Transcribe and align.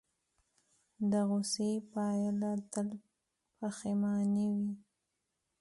د 1.11 1.13
غوسې 1.29 1.71
پایله 1.93 2.51
تل 2.71 2.87
پښیماني 3.57 4.47
وي. 4.57 4.73